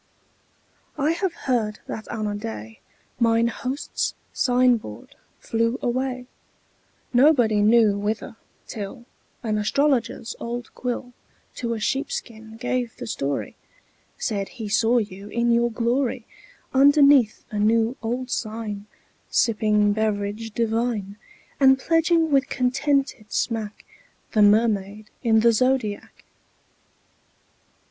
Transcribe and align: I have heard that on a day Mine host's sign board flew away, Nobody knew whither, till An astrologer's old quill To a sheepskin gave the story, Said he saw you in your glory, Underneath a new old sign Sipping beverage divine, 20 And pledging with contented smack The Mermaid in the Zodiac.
I 0.97 1.11
have 1.11 1.33
heard 1.45 1.77
that 1.85 2.07
on 2.07 2.25
a 2.25 2.33
day 2.33 2.79
Mine 3.19 3.49
host's 3.49 4.15
sign 4.33 4.77
board 4.77 5.13
flew 5.37 5.77
away, 5.79 6.25
Nobody 7.13 7.61
knew 7.61 7.95
whither, 7.99 8.35
till 8.67 9.05
An 9.43 9.59
astrologer's 9.59 10.35
old 10.39 10.73
quill 10.73 11.13
To 11.57 11.75
a 11.75 11.79
sheepskin 11.79 12.57
gave 12.57 12.95
the 12.97 13.05
story, 13.05 13.55
Said 14.17 14.49
he 14.57 14.67
saw 14.67 14.97
you 14.97 15.27
in 15.27 15.51
your 15.51 15.69
glory, 15.69 16.25
Underneath 16.73 17.43
a 17.51 17.59
new 17.59 17.95
old 18.01 18.31
sign 18.31 18.87
Sipping 19.29 19.93
beverage 19.93 20.49
divine, 20.49 21.17
20 21.57 21.57
And 21.59 21.77
pledging 21.79 22.31
with 22.31 22.49
contented 22.49 23.31
smack 23.31 23.85
The 24.31 24.41
Mermaid 24.41 25.11
in 25.21 25.41
the 25.41 25.51
Zodiac. 25.53 26.25